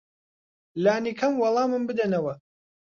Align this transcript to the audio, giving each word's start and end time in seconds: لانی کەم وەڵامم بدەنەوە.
لانی 0.83 1.13
کەم 1.19 1.33
وەڵامم 1.41 1.83
بدەنەوە. 1.89 2.33